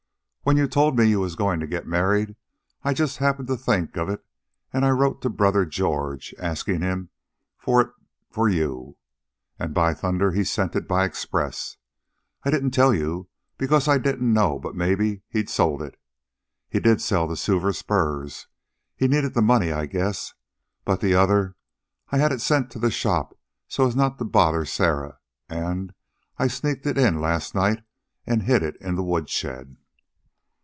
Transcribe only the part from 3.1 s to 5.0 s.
happened to think of it, an' I